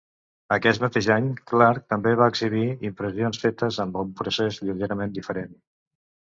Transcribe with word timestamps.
Aquest 0.55 0.79
mateix 0.85 1.09
any 1.15 1.27
Clark 1.51 1.85
també 1.93 2.13
va 2.21 2.29
exhibir 2.33 2.63
impressions 2.91 3.43
fetes 3.45 3.79
amb 3.85 4.01
un 4.05 4.11
procés 4.23 4.59
lleugerament 4.65 5.15
diferent. 5.21 5.55